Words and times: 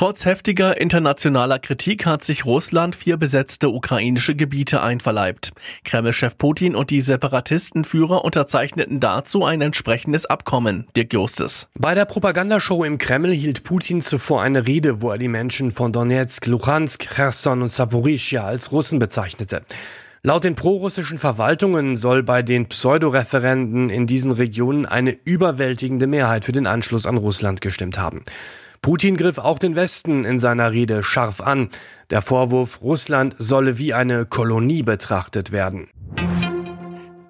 Trotz 0.00 0.24
heftiger 0.24 0.80
internationaler 0.80 1.58
Kritik 1.58 2.06
hat 2.06 2.24
sich 2.24 2.46
Russland 2.46 2.96
vier 2.96 3.18
besetzte 3.18 3.68
ukrainische 3.68 4.34
Gebiete 4.34 4.80
einverleibt. 4.82 5.52
Kreml-Chef 5.84 6.38
Putin 6.38 6.74
und 6.74 6.88
die 6.88 7.02
Separatistenführer 7.02 8.24
unterzeichneten 8.24 8.98
dazu 8.98 9.44
ein 9.44 9.60
entsprechendes 9.60 10.24
Abkommen. 10.24 10.86
Dirk 10.96 11.12
Justes. 11.12 11.68
Bei 11.78 11.94
der 11.94 12.06
Propagandashow 12.06 12.82
im 12.82 12.96
Kreml 12.96 13.30
hielt 13.30 13.62
Putin 13.62 14.00
zuvor 14.00 14.40
eine 14.40 14.66
Rede, 14.66 15.02
wo 15.02 15.10
er 15.10 15.18
die 15.18 15.28
Menschen 15.28 15.70
von 15.70 15.92
Donetsk, 15.92 16.46
Luhansk, 16.46 17.14
Cherson 17.14 17.60
und 17.60 17.70
Saporischia 17.70 18.42
als 18.42 18.72
Russen 18.72 19.00
bezeichnete. 19.00 19.60
Laut 20.22 20.44
den 20.44 20.54
prorussischen 20.54 21.18
Verwaltungen 21.18 21.98
soll 21.98 22.22
bei 22.22 22.42
den 22.42 22.70
Pseudoreferenden 22.70 23.90
in 23.90 24.06
diesen 24.06 24.32
Regionen 24.32 24.86
eine 24.86 25.14
überwältigende 25.24 26.06
Mehrheit 26.06 26.46
für 26.46 26.52
den 26.52 26.66
Anschluss 26.66 27.04
an 27.04 27.18
Russland 27.18 27.60
gestimmt 27.60 27.98
haben. 27.98 28.24
Putin 28.82 29.16
griff 29.16 29.36
auch 29.36 29.58
den 29.58 29.76
Westen 29.76 30.24
in 30.24 30.38
seiner 30.38 30.72
Rede 30.72 31.02
scharf 31.02 31.40
an. 31.40 31.68
Der 32.08 32.22
Vorwurf, 32.22 32.80
Russland 32.80 33.34
solle 33.38 33.78
wie 33.78 33.92
eine 33.92 34.24
Kolonie 34.24 34.82
betrachtet 34.82 35.52
werden. 35.52 35.88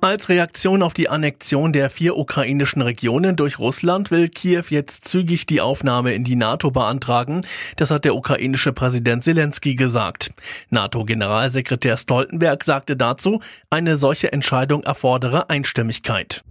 Als 0.03 0.31
Reaktion 0.31 0.83
auf 0.83 0.95
die 0.95 1.11
Annexion 1.11 1.75
der 1.75 1.91
vier 1.91 2.17
ukrainischen 2.17 2.81
Regionen 2.81 3.37
durch 3.37 3.59
Russland 3.59 4.11
will 4.11 4.31
Kiew 4.31 4.65
jetzt 4.71 5.07
zügig 5.07 5.45
die 5.45 5.61
Aufnahme 5.61 6.15
in 6.15 6.25
die 6.25 6.37
NATO 6.37 6.71
beantragen. 6.71 7.43
Das 7.77 7.91
hat 7.91 8.07
der 8.07 8.15
ukrainische 8.15 8.73
Präsident 8.73 9.25
Zelensky 9.25 9.75
gesagt. 9.75 10.33
NATO-Generalsekretär 10.71 11.99
Stoltenberg 11.99 12.65
sagte 12.65 12.97
dazu, 12.97 13.41
eine 13.69 13.99
solche 13.99 14.33
Entscheidung 14.33 14.85
erfordere 14.85 15.51
Einstimmigkeit. 15.51 16.45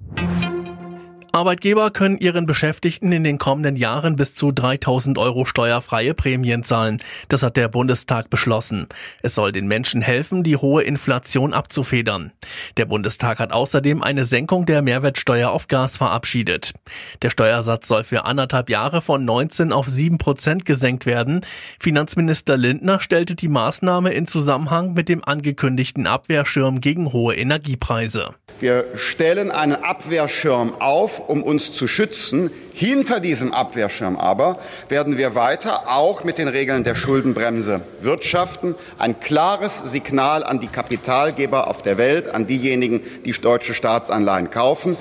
Arbeitgeber 1.31 1.91
können 1.91 2.17
ihren 2.17 2.45
Beschäftigten 2.45 3.11
in 3.11 3.23
den 3.23 3.37
kommenden 3.37 3.75
Jahren 3.75 4.15
bis 4.15 4.33
zu 4.33 4.51
3000 4.51 5.17
Euro 5.17 5.45
steuerfreie 5.45 6.13
Prämien 6.13 6.63
zahlen. 6.63 6.97
Das 7.27 7.43
hat 7.43 7.55
der 7.55 7.67
Bundestag 7.67 8.29
beschlossen. 8.29 8.87
Es 9.21 9.35
soll 9.35 9.51
den 9.51 9.67
Menschen 9.67 10.01
helfen, 10.01 10.43
die 10.43 10.57
hohe 10.57 10.83
Inflation 10.83 11.53
abzufedern. 11.53 12.31
Der 12.77 12.85
Bundestag 12.85 13.39
hat 13.39 13.51
außerdem 13.51 14.01
eine 14.01 14.25
Senkung 14.25 14.65
der 14.65 14.81
Mehrwertsteuer 14.81 15.51
auf 15.51 15.67
Gas 15.67 15.97
verabschiedet. 15.97 16.73
Der 17.21 17.29
Steuersatz 17.29 17.87
soll 17.87 18.03
für 18.03 18.25
anderthalb 18.25 18.69
Jahre 18.69 19.01
von 19.01 19.23
19 19.23 19.71
auf 19.71 19.87
7 19.87 20.17
Prozent 20.17 20.65
gesenkt 20.65 21.05
werden. 21.05 21.41
Finanzminister 21.79 22.57
Lindner 22.57 22.99
stellte 22.99 23.35
die 23.35 23.47
Maßnahme 23.47 24.13
in 24.13 24.27
Zusammenhang 24.27 24.93
mit 24.93 25.09
dem 25.09 25.23
angekündigten 25.23 26.07
Abwehrschirm 26.07 26.81
gegen 26.81 27.13
hohe 27.13 27.35
Energiepreise. 27.35 28.33
Wir 28.59 28.85
stellen 28.95 29.51
einen 29.51 29.75
Abwehrschirm 29.75 30.73
auf, 30.79 31.28
um 31.29 31.43
uns 31.43 31.71
zu 31.71 31.87
schützen. 31.87 32.51
Hinter 32.73 33.19
diesem 33.19 33.53
Abwehrschirm 33.53 34.17
aber 34.17 34.59
werden 34.89 35.17
wir 35.17 35.35
weiter 35.35 35.89
auch 35.89 36.23
mit 36.23 36.37
den 36.37 36.47
Regeln 36.47 36.83
der 36.83 36.95
Schuldenbremse 36.95 37.81
wirtschaften. 37.99 38.75
Ein 38.97 39.19
klares 39.19 39.77
Signal 39.77 40.43
an 40.43 40.59
die 40.59 40.67
Kapitalgeber 40.67 41.67
auf 41.67 41.81
der 41.81 41.97
Welt, 41.97 42.27
an 42.29 42.47
diejenigen, 42.47 43.01
die 43.25 43.31
deutsche 43.31 43.73
Staatsanleihen 43.73 44.49
kaufen. 44.49 44.97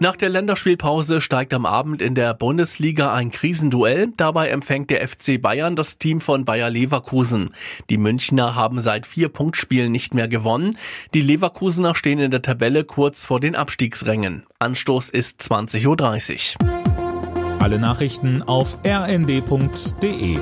Nach 0.00 0.14
der 0.14 0.28
Länderspielpause 0.28 1.20
steigt 1.20 1.52
am 1.52 1.66
Abend 1.66 2.02
in 2.02 2.14
der 2.14 2.32
Bundesliga 2.32 3.12
ein 3.12 3.32
Krisenduell. 3.32 4.12
Dabei 4.16 4.48
empfängt 4.50 4.90
der 4.90 5.06
FC 5.06 5.42
Bayern 5.42 5.74
das 5.74 5.98
Team 5.98 6.20
von 6.20 6.44
Bayer 6.44 6.70
Leverkusen. 6.70 7.50
Die 7.90 7.98
Münchner 7.98 8.54
haben 8.54 8.80
seit 8.80 9.06
vier 9.06 9.28
Punktspielen 9.28 9.90
nicht 9.90 10.14
mehr 10.14 10.28
gewonnen. 10.28 10.76
Die 11.14 11.20
Leverkusener 11.20 11.96
stehen 11.96 12.20
in 12.20 12.30
der 12.30 12.42
Tabelle 12.42 12.84
kurz 12.84 13.24
vor 13.24 13.40
den 13.40 13.56
Abstiegsrängen. 13.56 14.44
Anstoß 14.60 15.10
ist 15.10 15.40
20.30 15.40 16.56
Uhr. 16.60 17.58
Alle 17.60 17.80
Nachrichten 17.80 18.42
auf 18.44 18.78
rnd.de 18.86 20.38